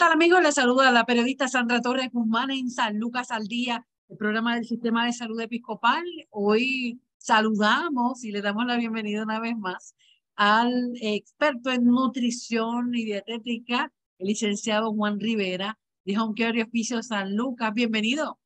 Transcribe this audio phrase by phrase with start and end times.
[0.00, 0.42] Tal amigos?
[0.42, 4.64] Les saluda la periodista Sandra Torres Guzmán en San Lucas al Día, el programa del
[4.64, 6.02] Sistema de Salud Episcopal.
[6.30, 9.94] Hoy saludamos y le damos la bienvenida una vez más
[10.36, 17.36] al experto en nutrición y dietética, el licenciado Juan Rivera, de Home Care Oficio San
[17.36, 17.74] Lucas.
[17.74, 18.38] Bienvenido.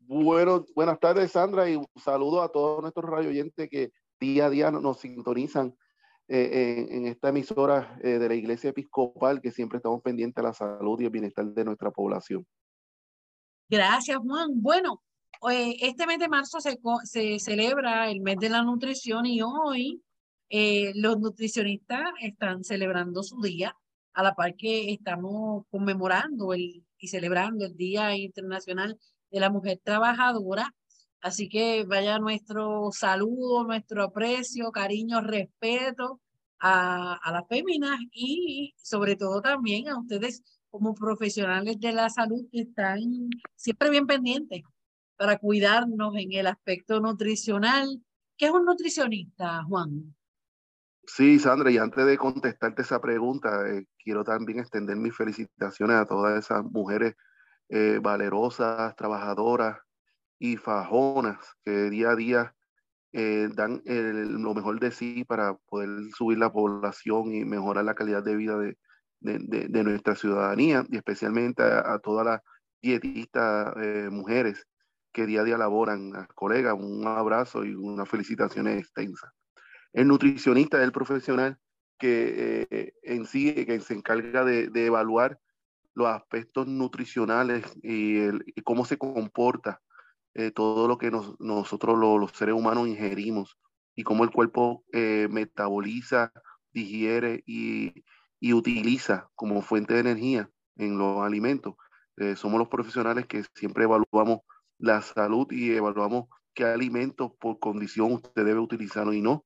[0.00, 4.50] Bueno, buenas tardes, Sandra, y un saludo a todos nuestros radio oyentes que día a
[4.50, 5.76] día nos sintonizan
[6.28, 10.54] eh, en, esta emisora eh, de la Iglesia Episcopal, que siempre estamos pendientes de la
[10.54, 12.46] salud y el bienestar de nuestra población.
[13.68, 14.50] Gracias, Juan.
[14.54, 15.02] Bueno,
[15.50, 20.02] eh, este mes de marzo se, se, celebra el mes de la nutrición y hoy
[20.94, 23.74] los nutricionistas están celebrando su día,
[24.12, 28.98] a la par que estamos conmemorando el, y celebrando el Día Internacional
[29.30, 30.74] de la Mujer Trabajadora.
[31.22, 36.20] Así que vaya nuestro saludo, nuestro aprecio, cariño, respeto
[36.58, 42.46] a, a las féminas y sobre todo también a ustedes como profesionales de la salud
[42.50, 43.00] que están
[43.54, 44.62] siempre bien pendientes
[45.16, 48.02] para cuidarnos en el aspecto nutricional.
[48.36, 50.14] ¿Qué es un nutricionista, Juan?
[51.06, 56.06] Sí, Sandra, y antes de contestarte esa pregunta, eh, quiero también extender mis felicitaciones a
[56.06, 57.14] todas esas mujeres
[57.68, 59.78] eh, valerosas, trabajadoras,
[60.42, 62.54] y fajonas que día a día
[63.12, 68.24] eh, dan lo mejor de sí para poder subir la población y mejorar la calidad
[68.24, 68.76] de vida de,
[69.20, 72.40] de, nuestra ciudadanía y especialmente a, todas las
[72.82, 74.66] dietistas eh, mujeres
[75.12, 76.16] que día a día laboran.
[76.16, 79.30] A colegas, un abrazo y unas felicitaciones extensas.
[79.92, 81.56] El nutricionista es el profesional
[82.00, 85.38] que eh, en sí que se encarga de, evaluar
[85.94, 89.80] los aspectos nutricionales y, el, y cómo se comporta
[90.34, 93.58] eh, todo lo que nosotros los seres humanos ingerimos
[93.94, 96.32] y cómo el cuerpo eh, metaboliza,
[96.72, 98.04] digiere y,
[98.52, 101.74] utiliza como fuente de energía en los alimentos.
[102.16, 104.40] Eh, somos los profesionales que siempre evaluamos
[104.78, 109.44] la salud y evaluamos qué alimentos por condición usted debe utilizar y no.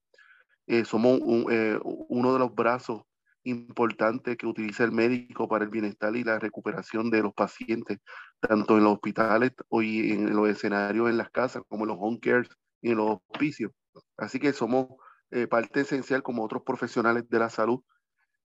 [0.85, 3.03] somos uno de los brazos
[3.51, 7.99] importante que utiliza el médico para el bienestar y la recuperación de los pacientes,
[8.41, 12.19] tanto en los hospitales y en los escenarios en las casas, como en los home
[12.21, 12.49] cares
[12.81, 13.73] y en los hospicios.
[14.17, 14.89] Así que somos
[15.31, 17.83] eh, parte esencial como otros profesionales de la salud,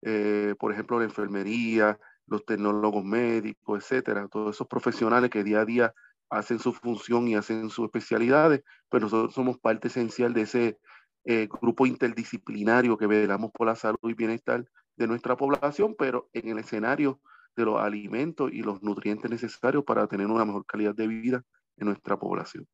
[0.02, 5.66] eh, por ejemplo, la enfermería, los tecnólogos médicos, etcétera, todos esos profesionales que día a
[5.66, 5.94] día
[6.30, 10.80] hacen su función y hacen sus especialidades, pero nosotros somos parte esencial de ese
[11.26, 14.66] eh, grupo interdisciplinario que velamos por la salud y bienestar
[15.00, 17.22] de nuestra población, pero en el escenario
[17.56, 21.44] de los alimentos y los nutrientes necesarios para tener una mejor calidad de vida
[21.78, 22.68] en nuestra población.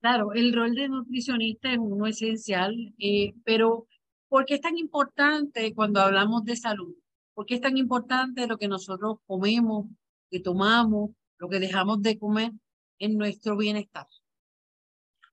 [0.00, 3.88] Claro, el rol de nutricionista es uno esencial, eh, pero
[4.28, 6.94] ¿por qué es tan importante cuando hablamos de salud?
[7.34, 9.86] ¿Por qué es tan importante lo que nosotros comemos,
[10.30, 12.52] que tomamos, lo que dejamos de comer
[13.00, 14.06] en nuestro bienestar?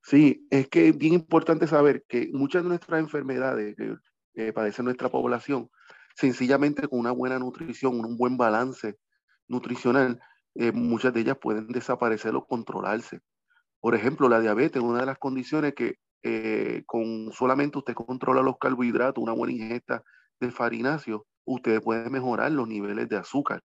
[0.02, 3.76] Sí, es que es bien importante saber que muchas de nuestras enfermedades,
[4.36, 5.70] que padece nuestra población,
[6.16, 8.98] sencillamente con una buena nutrición, un buen balance
[9.48, 10.20] nutricional,
[10.56, 13.22] eh, muchas de ellas pueden desaparecer o controlarse.
[13.80, 18.42] Por ejemplo, la diabetes es una de las condiciones que eh, con solamente usted controla
[18.42, 20.04] los carbohidratos, una buena ingesta
[20.40, 23.62] de farináceo, usted puede mejorar los niveles de azúcar.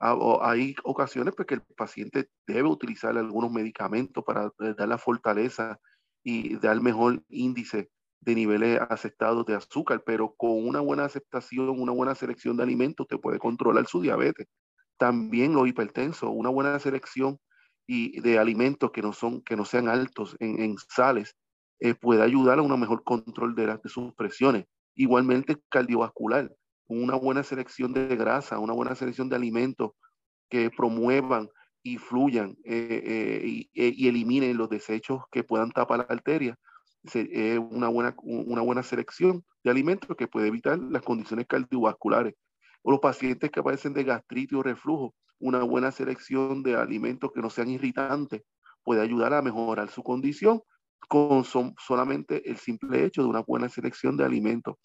[0.00, 4.98] Ah, hay ocasiones pues, que el paciente debe utilizar algunos medicamentos para eh, dar la
[4.98, 5.78] fortaleza
[6.22, 7.88] y dar mejor índice
[8.20, 13.04] de niveles aceptados de azúcar, pero con una buena aceptación, una buena selección de alimentos,
[13.04, 14.46] usted puede controlar su diabetes.
[14.98, 17.38] También los hipertensos, una buena selección
[17.86, 21.36] y de alimentos que no, son, que no sean altos en, sales,
[21.78, 24.64] eh, puede ayudar a un mejor control de, de sus presiones.
[24.94, 26.50] Igualmente cardiovascular,
[26.88, 29.92] una buena selección de grasa, una buena selección de alimentos
[30.48, 31.48] que promuevan
[31.82, 36.58] y fluyan eh, eh, y, eliminen los desechos que puedan tapar la arteria
[37.14, 42.34] es una buena, una buena selección de alimentos que puede evitar las condiciones cardiovasculares.
[42.82, 47.40] o los pacientes que padecen de gastritis o reflujo, una buena selección de alimentos que
[47.40, 48.42] no sean irritantes
[48.82, 50.62] puede ayudar a mejorar su condición
[51.08, 54.76] con solamente el simple hecho de una buena selección de alimentos.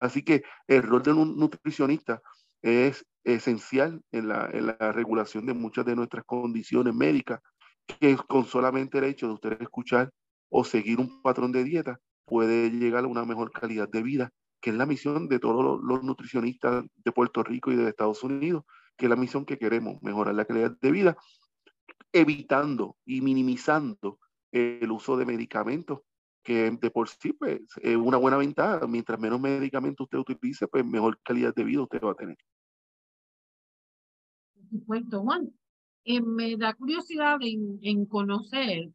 [0.00, 2.20] Así que el rol de un nutricionista
[2.62, 7.40] es esencial en la, en la regulación de muchas de nuestras condiciones médicas,
[7.86, 10.10] que con solamente el hecho de usted escuchar
[10.48, 14.70] o seguir un patrón de dieta puede llegar a una mejor calidad de vida, que
[14.70, 18.64] es la misión de todos los, nutricionistas de Puerto Rico y de Estados Unidos,
[18.96, 21.16] que es la misión que queremos, mejorar la calidad de vida,
[22.12, 24.18] evitando y minimizando
[24.52, 26.00] el uso de medicamentos,
[26.42, 28.86] que de por sí pues, es una buena ventaja.
[28.86, 32.36] Mientras menos medicamentos usted utilice, pues mejor calidad de vida usted va a tener.
[34.54, 35.52] Por supuesto, Juan.
[36.04, 38.90] Eh, me da curiosidad en, en conocer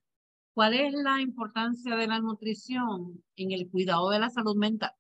[0.54, 4.92] cuál es la importancia de la nutrición en el cuidado de la salud mental.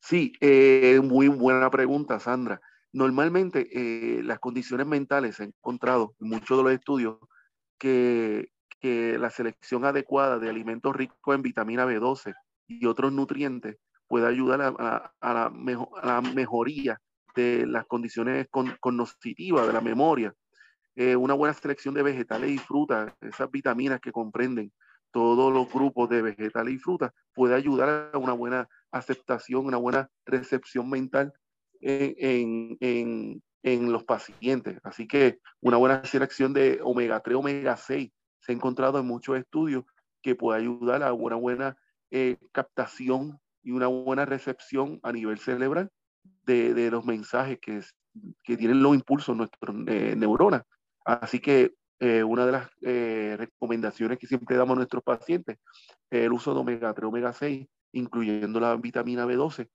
[0.00, 2.60] Sí, eh, muy buena pregunta, Sandra.
[2.92, 7.18] Normalmente eh, las condiciones mentales se han encontrado en muchos de los estudios
[7.78, 12.34] que, que la selección adecuada de alimentos ricos en vitamina B12
[12.66, 13.76] y otros nutrientes
[14.06, 17.00] puede ayudar a, la, mejoría
[17.34, 20.34] de las condiciones con, cognitivas de la memoria.
[21.00, 24.72] Eh, una buena selección de vegetales y frutas, esas vitaminas que comprenden
[25.12, 30.10] todos los grupos de vegetales y frutas, puede ayudar a una buena aceptación, una buena
[30.26, 31.32] recepción mental
[31.80, 34.80] en, en, en los pacientes.
[34.82, 38.10] Así que una buena selección de omega 3, omega 6
[38.40, 39.84] se ha encontrado en muchos estudios
[40.20, 41.76] que puede ayudar a una buena
[42.10, 45.92] eh, captación y una buena recepción a nivel cerebral
[46.44, 47.82] de, de los mensajes que,
[48.42, 50.62] que, tienen los impulsos nuestras eh, neuronas.
[51.08, 52.68] Así que eh, una de las
[53.38, 55.58] recomendaciones que siempre damos a nuestros pacientes
[56.10, 59.68] es el uso de omega 3, omega 6, incluyendo la vitamina B12,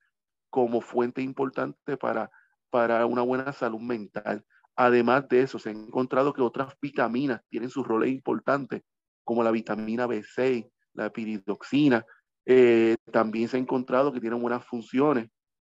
[0.48, 2.30] como fuente importante para,
[2.70, 4.44] para una buena salud mental.
[4.76, 8.82] Además de eso, se ha encontrado que otras vitaminas tienen sus roles importantes,
[9.22, 12.04] como la vitamina B6, la piridoxina.
[12.46, 15.28] Eh, también se ha encontrado que tienen buenas funciones.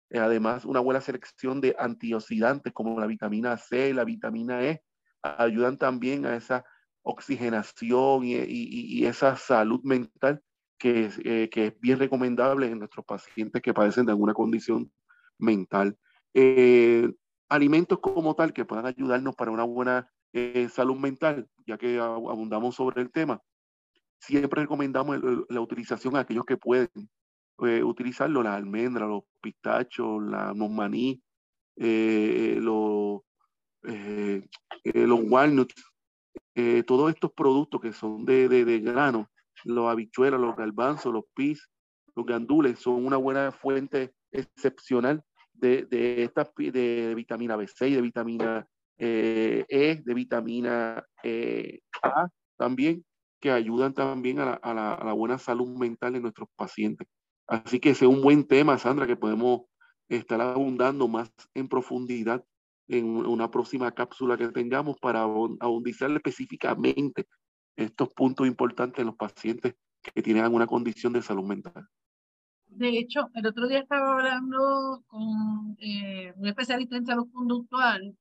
[0.10, 4.82] Eh, además, una buena selección de antioxidantes como la vitamina C, la vitamina E,
[5.24, 6.66] ayudan también a esa
[7.02, 10.42] oxigenación y, esa salud mental
[10.78, 14.92] que es, eh, que es, bien recomendable en nuestros pacientes que padecen de alguna condición
[15.38, 15.98] mental.
[17.54, 22.74] Alimentos como tal que puedan ayudarnos para una buena eh, salud mental, ya que abundamos
[22.74, 23.40] sobre el tema,
[24.20, 26.90] siempre recomendamos la utilización a aquellos que pueden
[27.60, 31.22] eh, utilizarlo, las almendras, los pistachos, la, los maní,
[33.88, 34.44] eh,
[34.84, 35.76] los, los walnuts,
[36.86, 39.30] todos estos productos que son de, de, de grano,
[39.64, 41.70] los habichuelas, los garbanzos, los pis,
[42.16, 48.68] los gandules, son una buena fuente excepcional de, de, esta, de vitamina B6, de vitamina
[48.98, 52.28] eh, E, de vitamina eh, A
[52.58, 53.06] también,
[53.40, 57.08] que ayudan también a la, a, la, a la, buena salud mental de nuestros pacientes.
[57.48, 59.64] Así que ese es un buen tema, Sandra, que podemos
[60.10, 62.44] estar abundando más en profundidad
[62.98, 67.28] en una próxima cápsula que tengamos para abundizar específicamente
[67.76, 71.88] estos puntos importantes en los pacientes que tienen alguna condición de salud mental.
[72.68, 78.16] De hecho, el otro día estaba hablando con eh, un especialista en salud conductual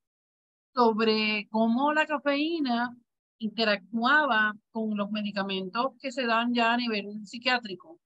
[0.74, 2.96] sobre cómo la cafeína
[3.38, 7.98] interactuaba con los medicamentos que se dan ya a nivel psiquiátrico.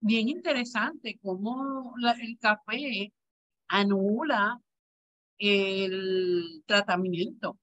[0.00, 3.12] Bien interesante cómo el café
[3.68, 4.60] anula
[5.40, 7.58] el tratamiento.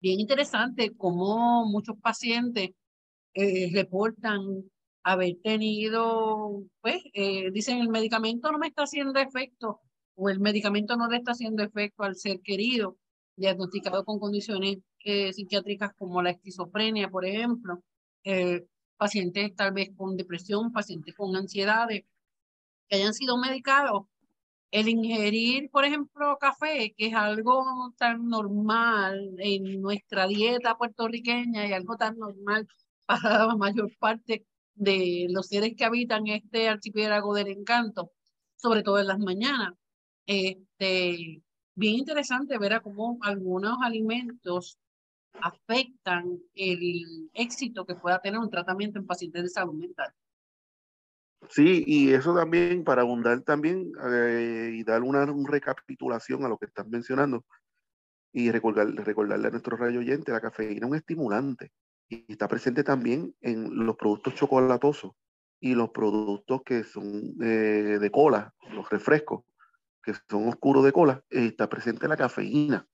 [0.00, 2.70] Bien interesante cómo muchos pacientes
[3.34, 4.64] eh, reportan
[5.06, 9.80] haber tenido, pues, eh, dicen el medicamento no me está haciendo efecto
[10.16, 12.98] o el medicamento no le está haciendo efecto al ser querido,
[13.36, 17.82] diagnosticado con condiciones eh, psiquiátricas como la esquizofrenia, por ejemplo,
[18.24, 22.04] eh, pacientes tal vez con depresión, pacientes con ansiedades
[22.88, 24.06] que hayan sido medicados.
[24.76, 31.72] El ingerir, por ejemplo, café, que es algo tan normal en nuestra dieta puertorriqueña y
[31.72, 32.68] algo tan normal
[33.06, 38.12] para la mayor parte de los seres que habitan este archipiélago del encanto,
[38.56, 39.72] sobre todo en las mañanas.
[40.26, 41.42] Este,
[41.74, 44.78] bien interesante ver a cómo algunos alimentos
[45.40, 50.12] afectan el éxito que pueda tener un tratamiento en pacientes de salud mental.
[51.50, 56.66] Sí, y eso también, para abundar también eh, y dar una, recapitulación a lo que
[56.66, 57.44] estás mencionando
[58.32, 61.72] y recordar, recordarle a nuestro rayo oyente, la cafeína es un estimulante
[62.08, 65.12] y está presente también en los productos chocolatosos
[65.60, 69.44] y los productos que son eh, de cola, los refrescos,
[70.02, 72.86] que son oscuros de cola, está presente la cafeína.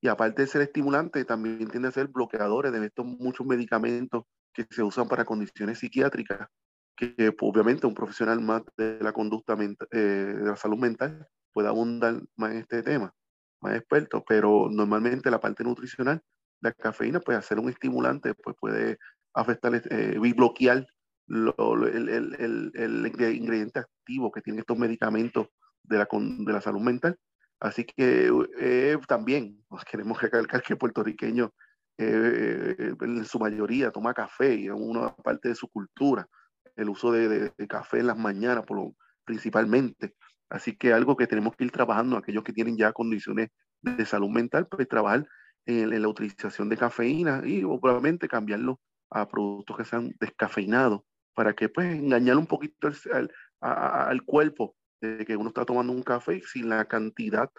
[0.00, 4.66] Y aparte de ser estimulante, también tiende a ser bloqueadores de estos muchos medicamentos que
[4.70, 6.48] se usan para condiciones psiquiátricas,
[6.96, 9.56] que, pues, obviamente un profesional más de la conducta
[9.90, 13.12] eh, de la salud mental puede abundar más en este tema,
[13.60, 16.22] más experto, pero normalmente la parte nutricional,
[16.60, 18.98] la cafeína puede ser un estimulante, pues puede
[19.34, 20.86] afectar eh, y bloquear
[21.28, 25.48] el, el, el, ingrediente activo que tienen estos medicamentos
[25.82, 27.18] de la, de la salud mental.
[27.60, 31.52] Así que eh, también queremos recalcar que el puertorriqueño
[31.98, 36.28] eh, en su mayoría toma café y es una parte de su cultura,
[36.76, 40.14] el uso de, café en las mañanas por lo, principalmente.
[40.48, 43.48] Así que algo que tenemos que ir trabajando, aquellos que tienen ya condiciones
[43.82, 45.26] de salud mental, pues trabajar
[45.66, 48.80] en, la utilización de cafeína y obviamente cambiarlo
[49.10, 51.00] a productos que sean descafeinados
[51.34, 53.30] para que pues engañar un poquito al,
[53.60, 57.50] al cuerpo de que uno está tomando un café sin la cantidad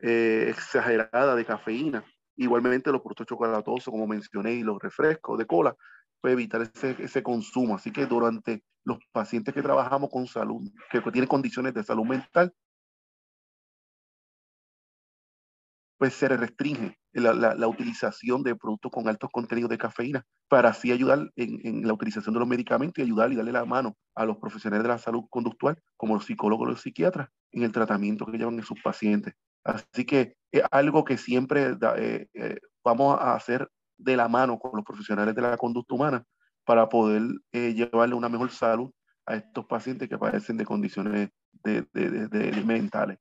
[0.00, 2.04] eh, exagerada de cafeína.
[2.36, 5.76] Igualmente los productos chocolatosos, como mencioné, y los refrescos de cola,
[6.20, 7.76] puede evitar ese, ese consumo.
[7.76, 12.54] Así que durante los pacientes que trabajamos con salud, que tienen condiciones de salud mental,
[15.98, 20.90] pues se restringe la, la, utilización de productos con altos contenidos de cafeína para así
[20.90, 24.24] ayudar en, en, la utilización de los medicamentos y ayudar y darle la mano a
[24.24, 28.24] los profesionales de la salud conductual, como los psicólogos y los psiquiatras, en el tratamiento
[28.24, 29.34] que llevan en sus pacientes.
[29.62, 33.68] Así que es algo que siempre eh, eh, vamos a hacer
[34.02, 36.24] de la mano con los profesionales de la conducta humana
[36.64, 38.90] para poder eh, llevarle una mejor salud
[39.26, 41.30] a estos pacientes que padecen de condiciones
[41.64, 43.18] de, de, de, mentales.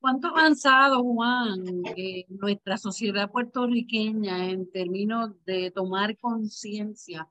[0.00, 1.64] ¿Cuánto avanzado, Juan,
[1.96, 7.28] eh, nuestra sociedad puertorriqueña en términos de tomar conciencia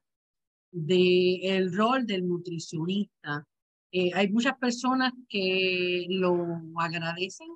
[0.72, 3.48] del rol del nutricionista?
[3.92, 7.48] Eh, hay muchas personas que lo agradecen,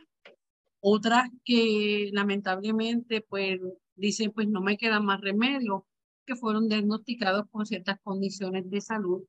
[0.79, 3.59] otras que lamentablemente pues
[3.99, 5.85] dicen pues no me queda más remedio,
[6.25, 9.23] que fueron diagnosticados con ciertas condiciones de salud.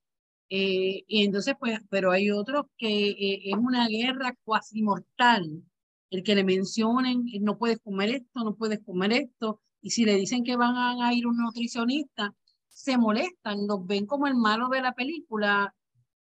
[0.50, 5.62] Eh, y entonces pues, pero hay otros que es una guerra cuasi mortal
[6.10, 10.04] el que le mencionen, eh, no puedes comer esto, no puedes comer esto, y si
[10.04, 12.34] le dicen que van a ir un nutricionista,
[12.68, 15.74] se molestan, los ven como el malo de la película.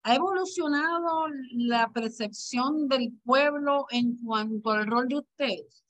[0.02, 5.84] ¿Ha evolucionado la percepción del pueblo en cuanto al rol de ustedes?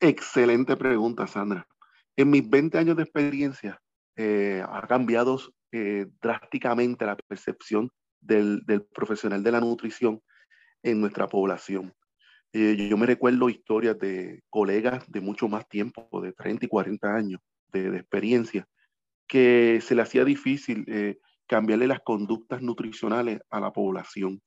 [0.00, 1.66] Excelente pregunta, Sandra.
[2.16, 3.80] En mis 20 años de experiencia,
[4.16, 5.40] eh, ha cambiado
[5.72, 7.90] eh, drásticamente la percepción
[8.20, 8.62] del,
[8.94, 10.22] profesional de la nutrición
[10.84, 11.92] en nuestra población.
[12.52, 17.14] Eh, yo me recuerdo historias de colegas de mucho más tiempo, de 30 y 40
[17.14, 17.40] años
[17.72, 18.68] de, experiencia,
[19.26, 20.86] que se le hacía difícil
[21.46, 24.40] cambiarle las conductas nutricionales a la población.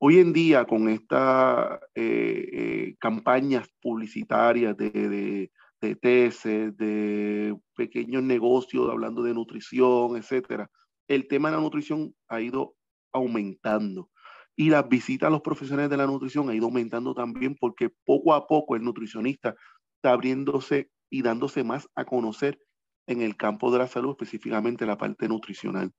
[0.00, 5.50] Hoy en día, con estas eh, campañas publicitarias de, de,
[5.80, 10.70] de tesis, de pequeños negocios hablando de nutrición, etcétera,
[11.08, 12.76] el tema de la nutrición ha ido
[13.12, 14.10] aumentando.
[14.54, 18.34] Y las visitas a los profesionales de la nutrición ha ido aumentando también porque poco
[18.34, 19.56] a poco el nutricionista
[19.96, 22.60] está abriéndose y dándose más a conocer
[23.06, 25.92] en el campo de la salud, específicamente la parte nutricional.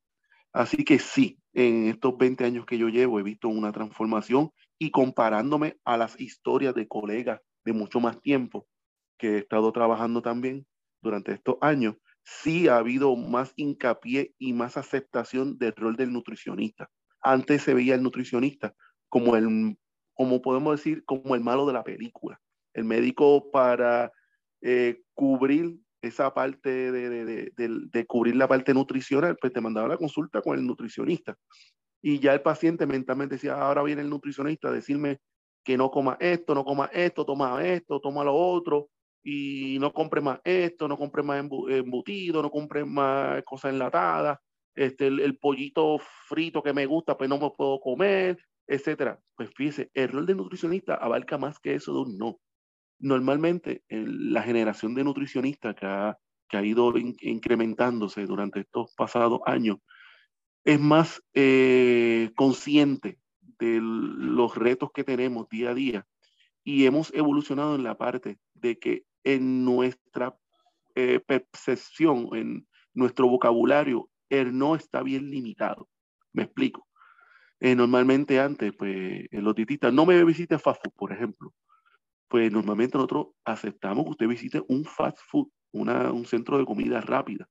[0.53, 4.91] Así que sí, en estos 20 años que yo llevo he visto una transformación y
[4.91, 8.67] comparándome a las historias de colegas de mucho más tiempo
[9.17, 10.65] que he estado trabajando también
[11.01, 16.89] durante estos años, sí ha habido más hincapié y más aceptación del rol del nutricionista.
[17.21, 18.73] Antes se veía el nutricionista
[19.09, 19.77] como el,
[20.13, 22.39] como podemos decir, como el malo de la película.
[22.73, 24.11] El médico para
[24.61, 30.41] eh, cubrir esa parte de, de, cubrir la parte nutricional, pues te mandaba la consulta
[30.41, 31.35] con el nutricionista.
[32.01, 35.19] Y ya el paciente mentalmente decía, ahora viene el nutricionista a decirme
[35.63, 38.89] que no coma esto, no coma esto, toma esto, toma lo otro,
[39.23, 44.39] y no compre más esto, no compre más embutido, no compre más cosas enlatadas,
[44.75, 48.37] este, el, pollito frito que me gusta, pues no me puedo comer,
[48.67, 49.19] etcétera.
[49.35, 52.39] Pues fíjese, el rol de nutricionista abarca más que eso de un no.
[52.99, 56.17] Normalmente, la generación de nutricionistas que ha,
[56.49, 59.77] que ha ido incrementándose durante estos pasados años
[60.65, 63.17] es más eh, consciente
[63.59, 66.07] de los retos que tenemos día a día
[66.63, 70.37] y hemos evolucionado en la parte de que en nuestra
[70.95, 75.89] eh, percepción, en nuestro vocabulario, el no está bien limitado.
[76.33, 76.87] Me explico.
[77.59, 81.53] Eh, normalmente antes, pues, los dietistas, no me visite fast food, por ejemplo.
[82.29, 87.01] Pues normalmente nosotros aceptamos que usted visite un fast food, una, un centro de comida
[87.01, 87.49] rápida.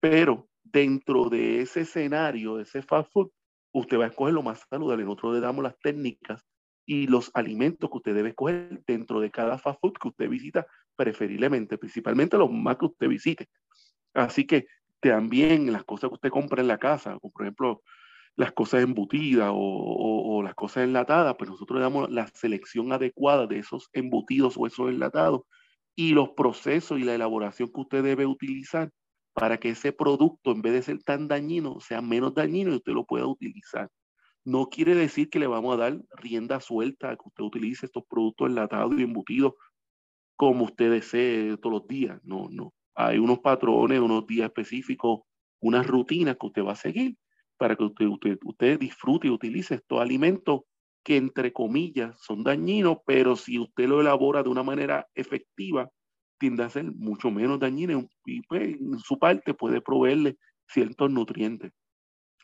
[0.00, 3.30] Pero dentro de ese escenario, ese fast food,
[3.72, 5.04] usted va a escoger lo más saludable.
[5.04, 6.44] Nosotros le damos las técnicas
[6.84, 10.66] y los alimentos que usted debe escoger dentro de cada fast food que usted visita,
[10.96, 13.48] preferiblemente, principalmente los más que usted visite.
[14.12, 14.66] Así que
[15.00, 17.82] también las cosas que usted compra en la casa, como por ejemplo
[18.36, 23.58] las cosas embutidas o, las cosas enlatadas, pues nosotros le damos la selección adecuada de
[23.58, 25.40] esos embutidos o esos enlatados
[25.96, 28.90] y los procesos y la elaboración que usted debe utilizar
[29.32, 32.92] para que ese producto, en vez de ser tan dañino, sea menos dañino y usted
[32.92, 33.90] lo pueda utilizar.
[34.44, 38.04] No quiere decir que le vamos a dar rienda suelta a que usted utilice estos
[38.08, 39.54] productos enlatados y embutidos
[40.36, 42.20] como usted desee todos los días.
[42.22, 42.72] No, no.
[42.94, 45.20] Hay unos patrones, unos días específicos,
[45.60, 47.16] unas rutinas que usted va a seguir
[47.56, 50.62] para que usted, usted, usted disfrute y utilice estos alimentos
[51.02, 55.88] que entre comillas son dañinos, pero si usted lo elabora de una manera efectiva,
[56.38, 60.36] tiende a ser mucho menos dañino y pues, en su parte puede proveerle
[60.68, 61.72] ciertos nutrientes.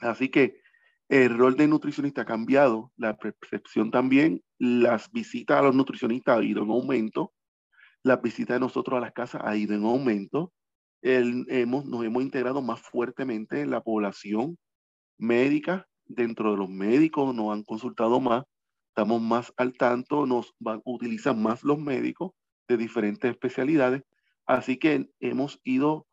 [0.00, 0.60] Así que
[1.08, 6.42] el rol del nutricionista ha cambiado, la percepción también, las visitas a los nutricionistas ha
[6.44, 7.32] ido en aumento,
[8.02, 10.52] las visitas de nosotros a las casas ha ido en aumento,
[11.02, 14.56] hemos, nos hemos integrado más fuertemente en la población
[15.22, 18.44] médica, dentro de los médicos nos han consultado más,
[18.88, 22.32] estamos más al tanto, nos van, utilizan más los médicos
[22.68, 24.02] de diferentes especialidades,
[24.46, 26.06] así que hemos ido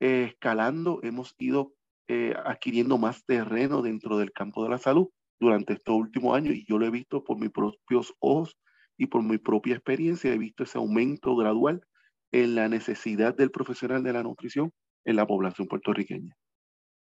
[0.00, 1.72] eh, escalando, hemos ido
[2.08, 6.66] eh, adquiriendo más terreno dentro del campo de la salud durante estos últimos años y
[6.66, 8.56] yo lo he visto por mis propios ojos
[8.96, 11.80] y por mi propia experiencia, he visto ese aumento gradual
[12.32, 14.72] en la necesidad del profesional de la nutrición
[15.04, 16.36] en la población puertorriqueña.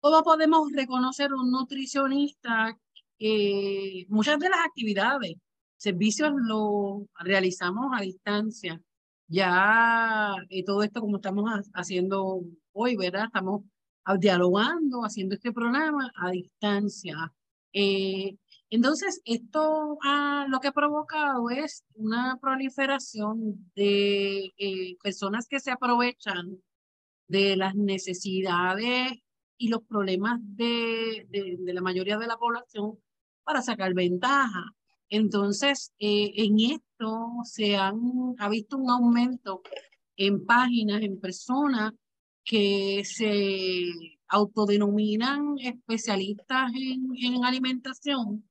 [0.06, 2.78] ¿Cómo podemos reconocer un nutricionista?
[3.18, 5.34] Eh, muchas de las actividades,
[5.78, 8.80] servicios lo realizamos a distancia.
[9.28, 12.44] Ya eh, todo esto como estamos haciendo
[12.74, 13.26] hoy, ¿verdad?
[13.26, 13.64] Estamos
[14.20, 17.34] dialogando, haciendo este programa a distancia.
[17.74, 18.38] Eh,
[18.70, 24.54] entonces, esto ah, lo que ha provocado es una proliferación de
[25.02, 26.62] personas que se aprovechan
[27.28, 29.25] de las necesidades
[29.58, 33.00] y los problemas de, de, la mayoría de la población
[33.44, 34.74] para sacar ventaja.
[35.10, 39.62] Entonces, eh, en esto se han, ha visto un aumento
[40.18, 41.94] en páginas, en personas
[42.44, 43.86] que se
[44.28, 48.44] autodenominan especialistas en, en alimentación,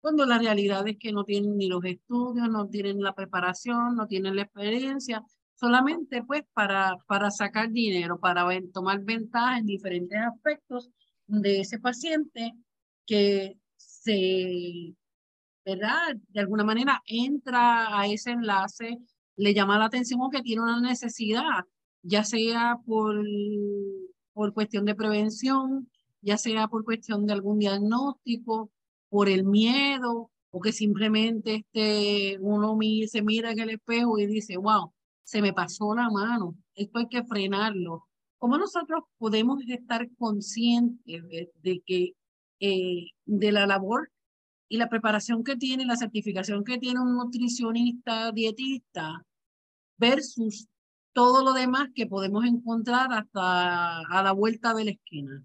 [0.00, 4.06] cuando la realidad es que no tienen ni los estudios, no tienen la preparación, no
[4.06, 5.22] tienen la experiencia,
[5.60, 10.90] solamente pues para, para sacar dinero, para tomar ventaja en diferentes aspectos
[11.26, 12.54] de ese paciente
[13.06, 14.94] que se,
[15.64, 16.16] ¿verdad?
[16.28, 18.98] De alguna manera entra a ese enlace,
[19.36, 21.66] le llama la atención o que tiene una necesidad,
[22.02, 23.22] ya sea por,
[24.32, 25.90] por cuestión de prevención,
[26.22, 28.70] ya sea por cuestión de algún diagnóstico,
[29.10, 34.56] por el miedo, o que simplemente este, uno se mira en el espejo y dice,
[34.56, 34.92] wow,
[35.30, 38.08] se me pasó la mano, esto hay que frenarlo.
[38.38, 41.22] ¿Cómo nosotros podemos estar conscientes
[41.62, 42.14] de, que
[42.58, 44.10] eh, de la labor
[44.68, 49.24] y la preparación que tiene, la certificación que tiene un nutricionista, dietista,
[49.98, 50.66] versus
[51.12, 55.44] todo lo demás que podemos encontrar hasta a la vuelta de la esquina?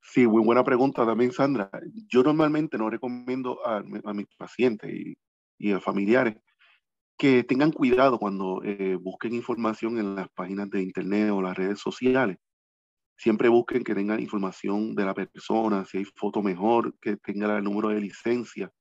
[0.00, 1.70] Sí, muy buena pregunta también, Sandra.
[2.08, 5.18] Yo normalmente no recomiendo a, a mis pacientes y,
[5.58, 6.36] y a familiares
[7.16, 11.78] que tengan cuidado cuando eh, busquen información en las páginas de internet o las redes
[11.78, 12.38] sociales.
[13.16, 17.64] Siempre busquen que tengan información de la persona, si hay foto mejor, que tenga el
[17.64, 18.72] número de licencia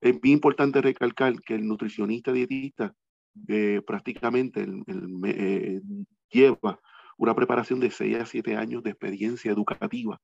[0.00, 2.94] Es bien importante recalcar que el nutricionista dietista
[3.48, 4.66] eh, prácticamente
[5.26, 5.80] eh,
[6.30, 6.80] lleva
[7.16, 10.20] una preparación de 6 a 7 años de experiencia educativa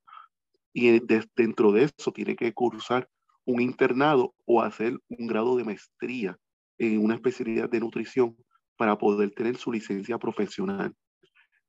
[0.73, 1.01] y
[1.37, 3.09] dentro de eso tiene que cursar
[3.45, 6.37] un internado o hacer un grado de maestría
[6.79, 8.37] en una especialidad de nutrición
[8.77, 10.95] para poder tener su licencia profesional.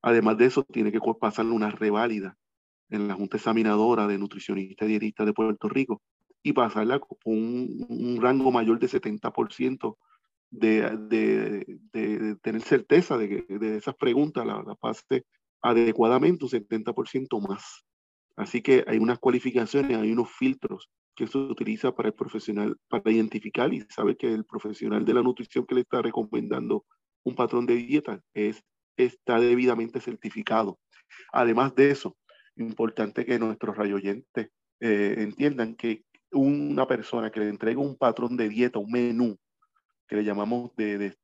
[0.02, 2.38] Además de eso, tiene que pasar una reválida
[2.90, 6.02] en la Junta Examinadora de Nutricionistas y Dietistas de Puerto Rico
[6.42, 9.98] y pasarla con un, rango mayor de 70%
[10.52, 15.26] de, de, de, tener certeza de que de esas preguntas la, la pase
[15.62, 17.86] adecuadamente un 70% más.
[18.36, 23.12] Así que hay unas cualificaciones, hay unos filtros que se utiliza para el profesional, para
[23.12, 26.86] identificar y saber que el profesional de la nutrición que le está recomendando
[27.26, 28.64] un patrón de dieta es,
[28.96, 30.80] está debidamente certificado.
[31.34, 32.16] Además de eso,
[32.60, 38.50] importante que nuestros rayoyentes eh, entiendan que una persona que le entrega un patrón de
[38.50, 39.38] dieta, un menú,
[40.08, 41.18] que le llamamos de, de,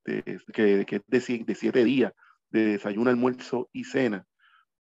[0.53, 2.13] que, de, siete días,
[2.49, 4.25] de desayuno, almuerzo y cena,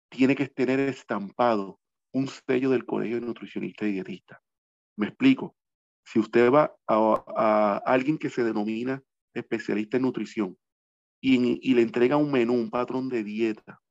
[0.10, 1.80] tiene que tener estampado
[2.14, 4.40] un sello del Colegio de Nutricionistas y Dietistas.
[4.98, 5.56] Me explico.
[6.06, 9.02] Si usted va a, a alguien que se denomina
[9.34, 10.58] especialista en nutrición
[11.22, 13.82] y, y, le entrega un menú, un patrón de dieta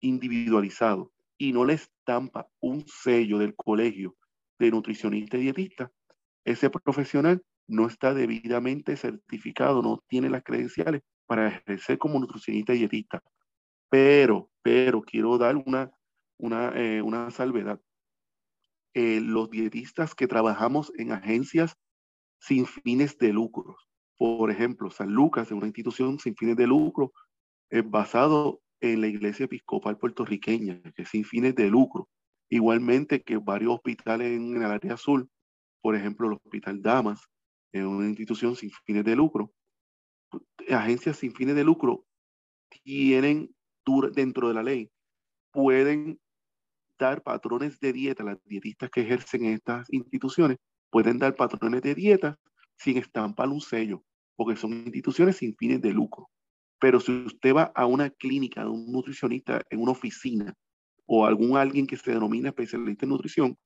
[0.00, 4.16] individualizado y no le estampa un sello del Colegio
[4.58, 5.90] de Nutricionistas y Dietistas,
[6.44, 12.78] ese profesional no está debidamente certificado, no tiene las credenciales para ejercer como nutricionista y
[12.78, 13.22] dietista.
[13.88, 15.90] Pero, pero quiero dar una,
[16.38, 17.80] una, eh, una salvedad.
[18.94, 21.76] Eh, los dietistas que trabajamos en agencias
[22.40, 23.76] sin fines de lucro,
[24.16, 27.12] por ejemplo, San Lucas es una institución sin fines de lucro,
[27.68, 32.08] es basado en la iglesia episcopal puertorriqueña, que es sin fines de lucro.
[32.48, 35.28] Igualmente que varios hospitales en el área azul,
[35.80, 37.28] por ejemplo, el Hospital Damas,
[37.72, 39.52] es una institución sin fines de lucro.
[40.68, 42.04] Agencias sin fines de lucro
[42.82, 43.54] tienen
[44.14, 44.90] dentro de la ley,
[45.52, 46.18] pueden
[46.98, 50.58] dar patrones de dieta, las dietistas que ejercen en estas instituciones
[50.90, 52.38] pueden dar patrones de dieta
[52.76, 54.02] sin estampar un sello,
[54.34, 56.28] porque son instituciones sin fines de lucro.
[56.78, 60.54] Pero si usted va a una clínica de un nutricionista en una oficina
[61.06, 63.58] o algún alguien que se denomina especialista en nutrición,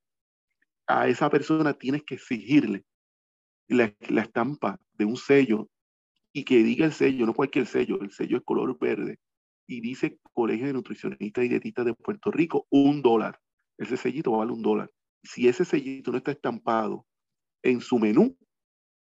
[0.87, 2.85] a esa persona tienes que exigirle
[3.69, 5.69] la, la estampa de un sello
[6.33, 9.19] y que diga el sello, no cualquier sello, el sello es color verde
[9.67, 13.39] y dice Colegio de Nutricionistas y Dietistas de Puerto Rico, un dólar.
[13.79, 14.91] Ese sellito vale un dólar.
[15.23, 17.07] Si ese sellito no está estampado
[17.63, 18.37] en su menú,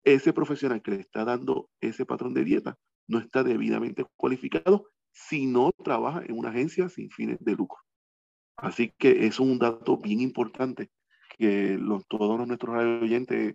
[0.04, 2.78] ese profesional que le está dando ese patrón de dieta
[3.10, 7.78] no está debidamente cualificado si no trabaja en una agencia sin fines de lucro.
[8.56, 10.90] Así que es un dato bien importante
[11.36, 13.54] que todos nuestros oyentes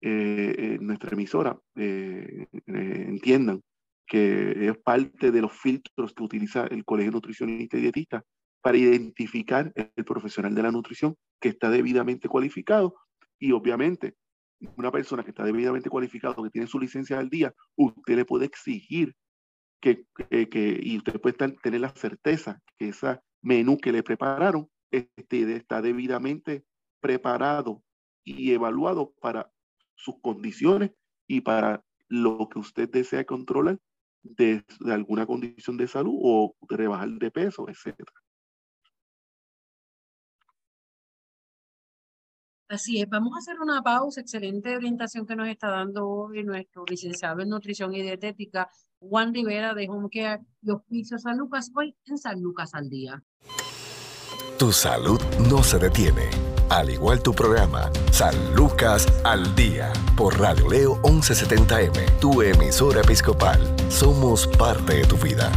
[0.00, 3.60] eh, en nuestra emisora eh, eh, entiendan
[4.06, 8.22] que es parte de los filtros que utiliza el Colegio Nutricionista y Dietista
[8.62, 12.94] para identificar el profesional de la nutrición que está debidamente cualificado
[13.38, 14.14] y obviamente
[14.76, 18.46] una persona que está debidamente cualificado, que tiene su licencia al día, usted le puede
[18.46, 19.14] exigir
[19.80, 25.54] que, que, y usted puede tener la certeza que ese menú que le prepararon este,
[25.54, 26.64] está debidamente
[27.00, 27.82] preparado
[28.24, 29.50] y evaluado para
[29.94, 30.92] sus condiciones
[31.26, 33.78] y para lo que usted desea controlar
[34.22, 37.94] de, alguna condición de salud o de rebajar de peso, etc.
[42.68, 44.20] Así es, vamos a hacer una pausa.
[44.20, 49.74] Excelente orientación que nos está dando hoy nuestro licenciado en nutrición y dietética, Juan Rivera
[49.74, 53.22] de Home Care y Hospicio San Lucas, hoy en San Lucas al Día.
[54.58, 56.28] Tu salud no se detiene
[56.70, 63.58] al igual tu programa, San Lucas al Día, por Radio Leo 1170M, tu emisora episcopal.
[63.88, 65.50] Somos parte de tu vida.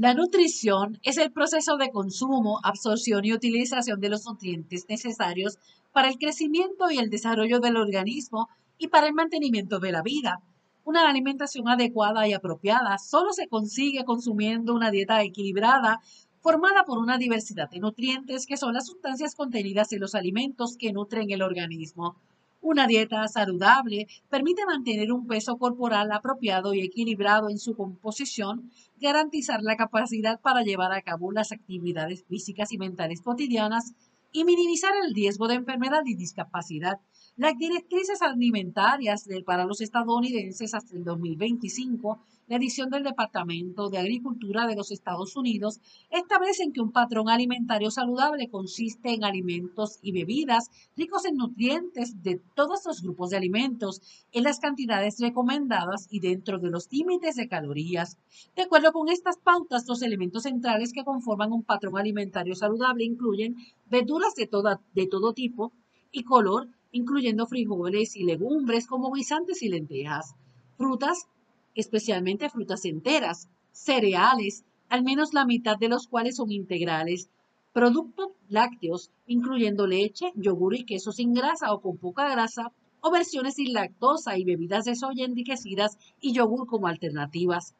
[0.00, 5.58] La nutrición es el proceso de consumo, absorción y utilización de los nutrientes necesarios
[5.92, 10.40] para el crecimiento y el desarrollo del organismo y para el mantenimiento de la vida.
[10.84, 16.00] Una alimentación adecuada y apropiada solo se consigue consumiendo una dieta equilibrada
[16.40, 20.94] formada por una diversidad de nutrientes que son las sustancias contenidas en los alimentos que
[20.94, 22.16] nutren el organismo.
[22.62, 28.70] Una dieta saludable permite mantener un peso corporal apropiado y equilibrado en su composición,
[29.00, 33.94] garantizar la capacidad para llevar a cabo las actividades físicas y mentales cotidianas
[34.30, 37.00] y minimizar el riesgo de enfermedad y discapacidad.
[37.40, 44.66] Las directrices alimentarias para los estadounidenses hasta el 2025 la edición del Departamento de Agricultura
[44.66, 50.70] de los Estados Unidos establecen que un patrón alimentario saludable consiste en alimentos y bebidas
[50.98, 56.58] ricos en nutrientes de todos los grupos de alimentos en las cantidades recomendadas y dentro
[56.58, 58.18] de los límites de calorías.
[58.54, 63.56] De acuerdo con estas pautas, los elementos centrales que conforman un patrón alimentario saludable incluyen
[63.88, 65.72] verduras de, toda, de todo tipo
[66.12, 70.34] y color, incluyendo frijoles y legumbres como guisantes y lentejas,
[70.76, 71.26] frutas,
[71.74, 77.30] especialmente frutas enteras, cereales, al menos la mitad de los cuales son integrales.
[77.72, 83.54] Productos lácteos, incluyendo leche, yogur y queso sin grasa o con poca grasa, o versiones
[83.54, 87.74] sin lactosa y bebidas de soya enriquecidas y yogur como alternativas.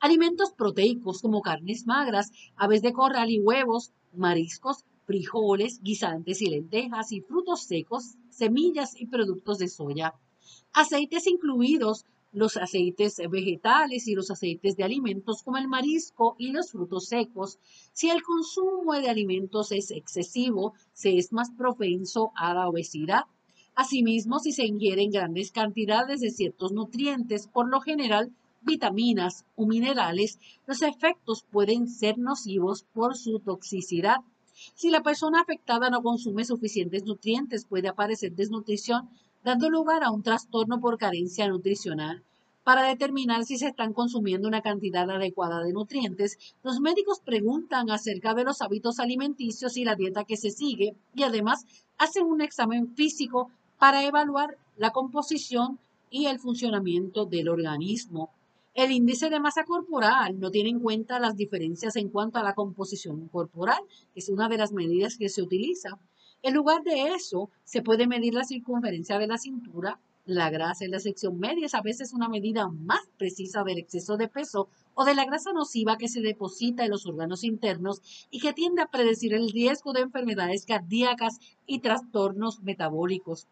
[0.00, 7.10] Alimentos proteicos como carnes magras, aves de corral y huevos, mariscos, frijoles, guisantes y lentejas
[7.10, 10.14] y frutos secos, semillas y productos de soya.
[10.72, 16.70] Aceites incluidos los aceites vegetales y los aceites de alimentos como el marisco y los
[16.70, 17.58] frutos secos.
[17.92, 23.24] Si el consumo de alimentos es excesivo, se es más propenso a la obesidad.
[23.74, 28.30] Asimismo, si se ingieren grandes cantidades de ciertos nutrientes, por lo general
[28.62, 34.18] vitaminas o minerales, los efectos pueden ser nocivos por su toxicidad.
[34.74, 39.08] Si la persona afectada no consume suficientes nutrientes, puede aparecer desnutrición,
[39.42, 42.22] dando lugar a un trastorno por carencia nutricional.
[42.62, 48.34] Para determinar si se están consumiendo una cantidad adecuada de nutrientes, los médicos preguntan acerca
[48.34, 51.64] de los hábitos alimenticios y la dieta que se sigue y además
[51.96, 55.78] hacen un examen físico para evaluar la composición
[56.10, 58.30] y el funcionamiento del organismo.
[58.72, 62.54] El índice de masa corporal no tiene en cuenta las diferencias en cuanto a la
[62.54, 63.80] composición corporal,
[64.14, 65.98] que es una de las medidas que se utiliza.
[66.42, 70.92] En lugar de eso, se puede medir la circunferencia de la cintura, la grasa en
[70.92, 75.04] la sección media es a veces una medida más precisa del exceso de peso o
[75.04, 78.90] de la grasa nociva que se deposita en los órganos internos y que tiende a
[78.90, 83.48] predecir el riesgo de enfermedades cardíacas y trastornos metabólicos.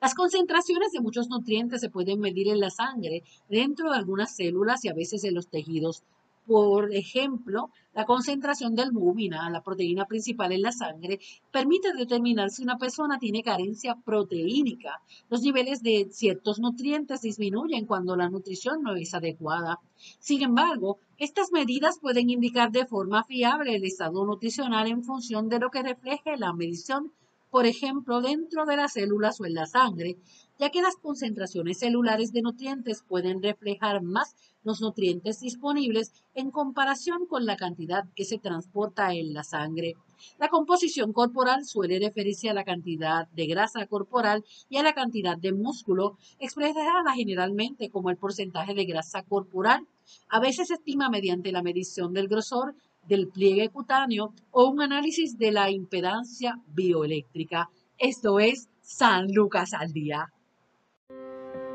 [0.00, 4.82] Las concentraciones de muchos nutrientes se pueden medir en la sangre, dentro de algunas células
[4.82, 6.04] y a veces en los tejidos.
[6.46, 11.20] Por ejemplo, la concentración de albúmina, la proteína principal en la sangre,
[11.52, 15.02] permite determinar si una persona tiene carencia proteínica.
[15.28, 19.80] Los niveles de ciertos nutrientes disminuyen cuando la nutrición no es adecuada.
[20.18, 25.58] Sin embargo, estas medidas pueden indicar de forma fiable el estado nutricional en función de
[25.58, 27.12] lo que refleje la medición
[27.50, 30.16] por ejemplo, dentro de las células o en la sangre,
[30.58, 37.26] ya que las concentraciones celulares de nutrientes pueden reflejar más los nutrientes disponibles en comparación
[37.26, 39.94] con la cantidad que se transporta en la sangre.
[40.38, 45.38] La composición corporal suele referirse a la cantidad de grasa corporal y a la cantidad
[45.38, 49.86] de músculo, expresada generalmente como el porcentaje de grasa corporal.
[50.28, 52.74] A veces se estima mediante la medición del grosor
[53.10, 57.68] del pliegue cutáneo o un análisis de la impedancia bioeléctrica.
[57.98, 60.32] Esto es San Lucas al día.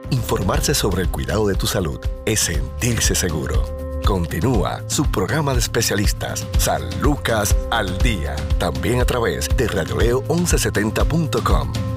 [0.10, 3.64] Informarse sobre el cuidado de tu salud es sentirse seguro.
[4.06, 11.95] Continúa su programa de especialistas, San Lucas al Día, también a través de radioleo1170.com.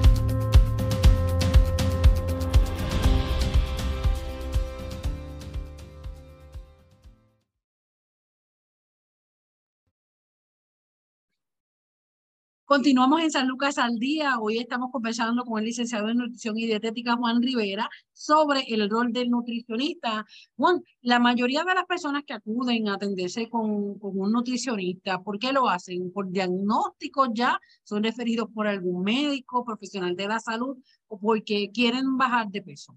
[12.69, 14.37] Continuamos en San Lucas al día.
[14.39, 19.11] Hoy estamos conversando con el licenciado en nutrición y dietética Juan Rivera sobre el rol
[19.11, 20.23] del nutricionista.
[20.55, 25.39] Juan, la mayoría de las personas que acuden a atenderse con, con un nutricionista, ¿por
[25.39, 26.11] qué lo hacen?
[26.11, 27.59] ¿Por diagnóstico ya?
[27.81, 30.77] ¿Son referidos por algún médico, profesional de la salud
[31.07, 32.95] o porque quieren bajar de peso?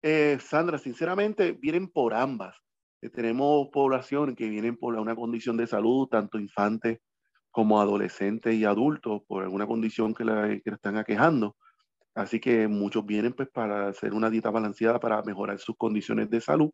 [0.00, 2.56] Eh, Sandra, sinceramente vienen por ambas.
[3.02, 7.00] Eh, tenemos población que vienen por una condición de salud, tanto infantes
[7.52, 11.56] como adolescentes y adultos por alguna condición que la, que están aquejando.
[12.14, 16.40] Así que muchos vienen pues para hacer una dieta balanceada para mejorar sus condiciones de
[16.40, 16.70] salud.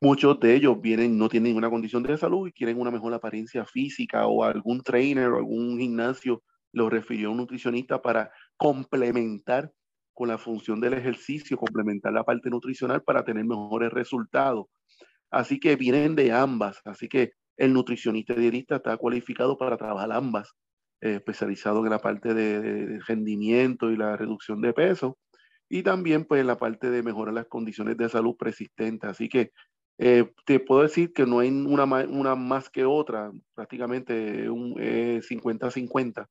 [0.00, 3.66] Muchos de ellos vienen, no tienen ninguna condición de salud y quieren una mejor apariencia
[3.66, 9.72] física o algún trainer o algún gimnasio lo refirió a un nutricionista para complementar
[10.14, 14.66] con la función del ejercicio, complementar la parte nutricional para tener mejores resultados.
[15.30, 16.80] Así que vienen de ambas.
[16.84, 20.56] Así que el nutricionista dietista está cualificado para trabajar ambas,
[21.02, 25.18] eh, especializado en la parte de, rendimiento y la reducción de peso,
[25.68, 29.10] y también pues en la parte de mejorar las condiciones de salud persistentes.
[29.10, 29.52] Así que
[29.98, 36.28] eh, te puedo decir que no hay una, más que otra, prácticamente un 50-50.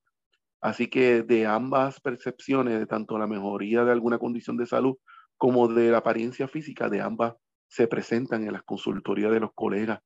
[0.61, 4.95] Así que de ambas percepciones, de tanto la mejoría de alguna condición de salud
[5.37, 7.35] como de la apariencia física, de ambas
[7.67, 9.99] se presentan en las consultorías de los colegas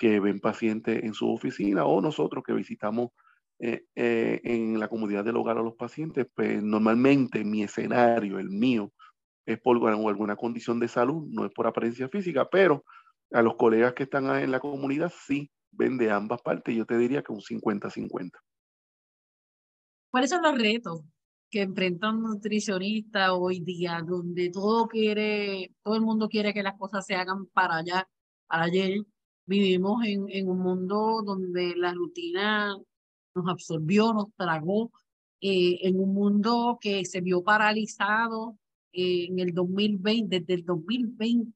[0.00, 3.10] que ven pacientes en su oficina o nosotros que visitamos
[3.58, 8.48] eh, eh, en la comunidad del hogar a los pacientes, pues normalmente mi escenario, el
[8.48, 8.90] mío,
[9.44, 12.82] es por alguna condición de salud, no es por apariencia física, pero
[13.30, 16.96] a los colegas que están en la comunidad sí ven de ambas partes, yo te
[16.96, 18.30] diría que un 50-50.
[20.10, 21.02] ¿Cuáles son los retos
[21.50, 26.78] que enfrenta un nutricionista hoy día, donde todo quiere, todo el mundo quiere que las
[26.78, 28.08] cosas se hagan para allá,
[28.46, 29.04] para ayer,
[29.50, 32.72] Vivimos en, en un mundo donde la rutina
[33.34, 34.92] nos absorbió, nos tragó,
[35.40, 38.56] eh, en un mundo que se vio paralizado
[38.92, 41.52] eh, en el 2020, desde el 2020,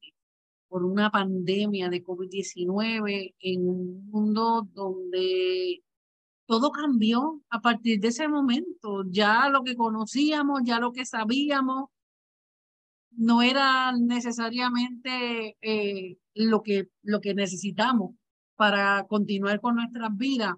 [0.66, 5.84] por una pandemia de COVID-19, en un mundo donde
[6.46, 9.04] todo cambió a partir de ese momento.
[9.08, 11.90] Ya lo que conocíamos, ya lo que sabíamos,
[13.16, 18.14] no era necesariamente eh, lo, que, lo que necesitamos
[18.56, 20.54] para continuar con nuestras vidas.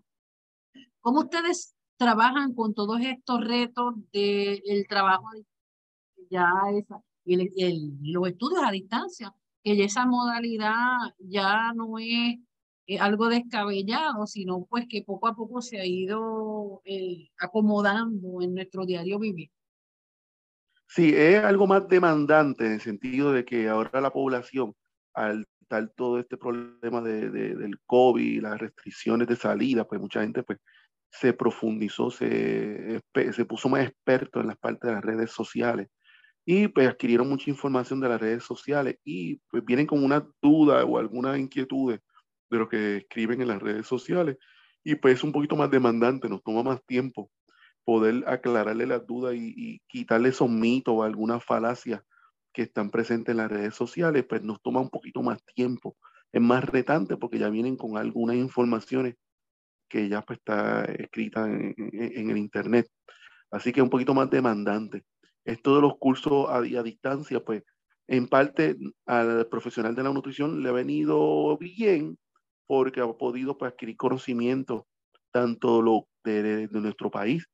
[1.01, 5.29] ¿Cómo ustedes trabajan con todos estos retos del trabajo
[6.31, 9.35] ya esa, y, los estudios a distancia?
[9.62, 12.38] Que esa modalidad ya no es
[13.01, 18.87] algo descabellado, sino pues que poco a poco se ha ido eh, acomodando en nuestro
[18.87, 19.51] diario vivir.
[20.88, 24.75] Sí, es algo más demandante en el sentido de que ahora la población,
[25.14, 30.42] al tal todo este problema de, del COVID, las restricciones de salida, pues mucha gente
[30.42, 30.59] pues
[31.11, 33.01] se profundizó, se,
[33.33, 35.88] se puso más experto en las partes de las redes sociales.
[36.44, 40.85] Y pues adquirieron mucha información de las redes sociales y pues vienen con una duda
[40.85, 41.99] o alguna inquietud
[42.51, 44.37] de lo que escriben en las redes sociales.
[44.85, 47.31] Y pues es un poquito más demandante, nos toma más tiempo
[47.87, 52.03] poder aclararle las dudas y, quitarle esos mitos o algunas falacias
[52.53, 55.96] que están presentes en las redes sociales, pues nos toma un poquito más tiempo.
[56.33, 59.14] Es más retante porque ya vienen con algunas informaciones
[59.88, 62.88] que ya pues, está escrita en, el internet.
[63.53, 65.05] Así que es un poquito más demandante.
[65.44, 67.62] Esto de los cursos a, a distancia, pues
[68.09, 72.18] en parte al profesional de la nutrición le ha venido bien
[72.66, 74.88] porque ha podido pues, adquirir conocimiento
[75.31, 77.46] tanto lo de, nuestro país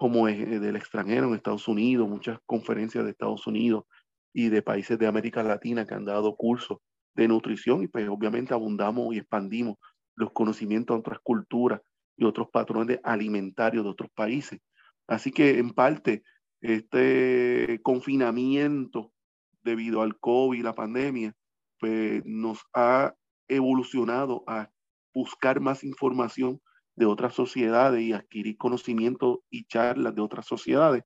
[0.00, 3.84] como del extranjero, en Estados Unidos, muchas conferencias de Estados Unidos
[4.32, 6.78] y de países de América Latina que han dado cursos
[7.14, 9.76] de nutrición y pues obviamente abundamos y expandimos
[10.16, 11.82] los conocimientos de otras culturas
[12.16, 14.60] y otros patrones alimentarios de otros países.
[15.06, 16.22] Así que en parte
[16.62, 19.12] este confinamiento
[19.62, 21.34] debido al COVID la pandemia,
[21.78, 23.14] pues nos ha
[23.48, 24.70] evolucionado a
[25.12, 26.58] buscar más información
[27.00, 31.02] de otras sociedades y adquirir conocimiento y charlas de otras sociedades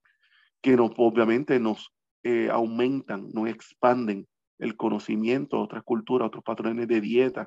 [0.60, 1.92] que nos, obviamente nos
[2.24, 4.26] eh, aumentan, nos expanden
[4.58, 7.42] el conocimiento a otras culturas, a otros patrones de dieta,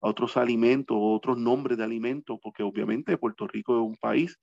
[0.00, 4.36] a otros alimentos, otros nombres de alimentos, porque obviamente Puerto Rico es un país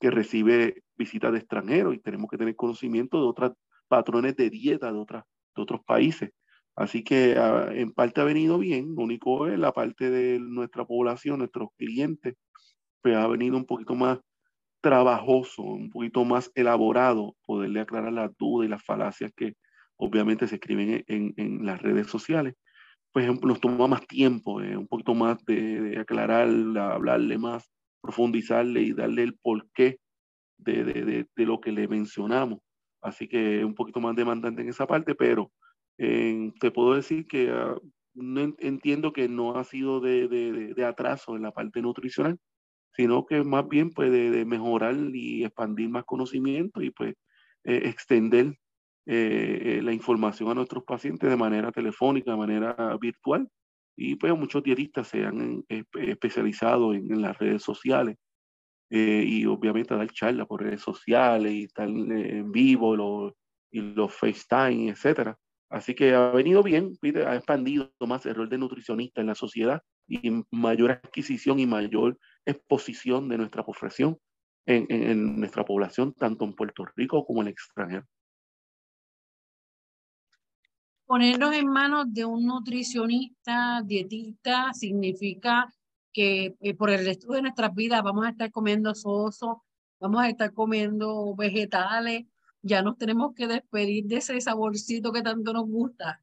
[0.00, 3.52] que recibe visitas de extranjeros y tenemos que tener conocimiento de otros
[3.88, 6.30] patrones de dieta de, otras, de otros países.
[6.74, 10.86] Así que ah, en parte ha venido bien, lo único es la parte de nuestra
[10.86, 12.36] población, nuestros clientes,
[13.02, 14.18] pues ha venido un poquito más
[14.80, 19.54] trabajoso, un poquito más elaborado, poderle aclarar las dudas y las falacias que
[19.96, 22.54] obviamente se escriben en, en las redes sociales.
[23.14, 28.80] Ejemplo, nos toma más tiempo, eh, un poquito más de, de, aclarar, hablarle más, profundizarle
[28.80, 29.98] y darle el porqué
[30.56, 32.60] de, de, de, lo que le mencionamos.
[33.02, 35.52] Así que un poquito más demandante en esa parte, pero
[35.98, 37.76] te puedo decir que ah,
[38.14, 42.38] no entiendo que no ha sido de, de, de, atraso en la parte nutricional,
[42.94, 47.14] sino que más bien puede de, mejorar y expandir más conocimiento y pues
[47.64, 48.58] eh, extender
[49.06, 53.48] eh, eh, la información a nuestros pacientes de manera telefónica, de manera virtual.
[53.96, 58.16] Y pues muchos dietistas se han especializado en, en, las redes sociales
[58.88, 63.36] y obviamente dar charlas por redes sociales y estar en vivo lo,
[63.70, 65.38] y los FaceTime, etcétera.
[65.70, 66.92] Así que ha venido bien,
[67.26, 72.18] ha expandido más el rol de nutricionista en la sociedad y mayor adquisición y mayor
[72.44, 74.18] exposición de nuestra profesión
[74.66, 78.06] en, en, nuestra población, tanto en Puerto Rico como en el extranjero.
[81.06, 85.72] Ponernos en manos de un nutricionista, dietista, significa
[86.12, 89.64] que eh, por el resto de nuestras vidas vamos a estar comiendo soso,
[90.00, 92.26] vamos a estar comiendo vegetales,
[92.62, 96.22] ya nos tenemos que despedir de ese saborcito que tanto nos gusta.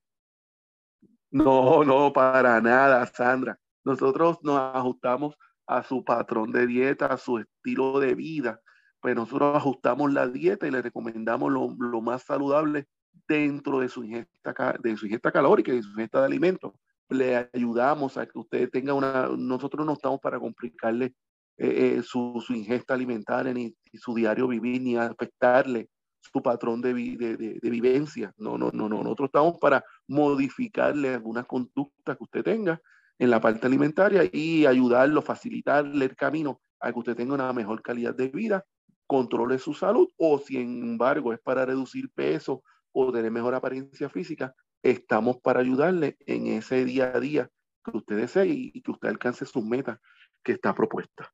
[1.32, 3.60] No, no, para nada, Sandra.
[3.90, 5.36] Nosotros nos ajustamos
[5.66, 8.62] a su patrón de dieta, a su estilo de vida.
[9.02, 12.86] Pues nosotros ajustamos la dieta y le recomendamos lo, más saludable
[13.28, 16.74] dentro de su, ingesta, de su ingesta calórica y de su ingesta de alimentos.
[17.10, 19.28] Le ayudamos a que usted tenga una...
[19.36, 21.16] Nosotros no estamos para complicarle
[21.58, 27.38] eh, eh, su, ingesta alimentaria ni, su diario vivir, ni afectarle su patrón de, de,
[27.60, 28.32] de, vivencia.
[28.38, 29.02] No, no, no, no.
[29.02, 32.80] Nosotros estamos para modificarle algunas conductas que usted tenga
[33.20, 37.82] en la parte alimentaria y ayudarlo, facilitarle el camino a que usted tenga una mejor
[37.82, 38.66] calidad de vida,
[39.06, 42.64] controle su salud o, sin embargo, es para reducir peso
[42.94, 47.50] o tener mejor apariencia física, estamos para ayudarle en ese día a día
[47.84, 50.00] que usted desee y, que usted alcance sus metas
[50.42, 51.30] que está propuesta.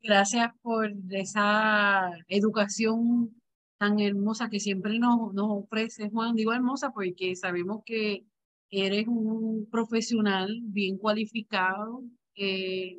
[0.00, 3.34] Gracias por esa educación
[3.78, 6.36] tan hermosa que siempre nos, nos ofrece, Juan.
[6.36, 8.24] Digo hermosa porque sabemos que
[8.72, 12.02] eres un profesional bien cualificado,
[12.36, 12.98] eh,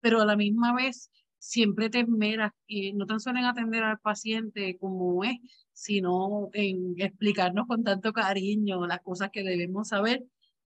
[0.00, 3.98] pero a la misma vez siempre te esmeras, y no tan solo en atender al
[4.00, 5.38] paciente como es,
[5.72, 10.24] sino en explicarnos con tanto cariño las cosas que debemos saber.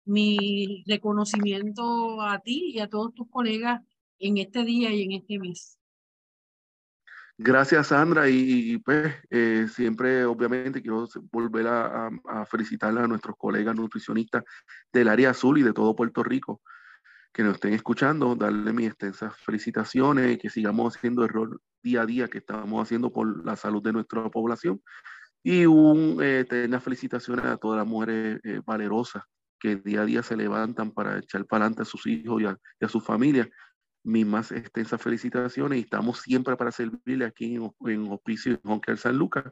[0.04, 3.82] Mi reconocimiento a ti y a todos tus colegas
[4.18, 5.79] en este día y en este mes.
[7.42, 8.28] Gracias, Sandra.
[8.28, 14.44] Y, pues eh, siempre, obviamente, quiero volver a, a, felicitar a nuestros colegas nutricionistas
[14.92, 16.60] del área azul y de todo Puerto Rico
[17.32, 22.02] que nos estén escuchando, darle mis extensas felicitaciones y que sigamos haciendo el rol día
[22.02, 24.82] a día que estamos haciendo por la salud de nuestra población.
[25.42, 29.22] Y un, eh, tener felicitaciones a todas las mujeres eh, valerosas
[29.58, 32.56] que día a día se levantan para echar para adelante a sus hijos y a,
[32.80, 33.48] y a sus familias.
[34.02, 38.96] Mis más extensas felicitaciones y estamos siempre para servirle aquí en, en Hospicio en Honker
[38.96, 39.44] San Lucas